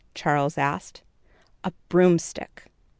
Charles 0.15 0.57
asked. 0.57 1.03
"A 1.63 1.71
broomstick." 1.87 2.63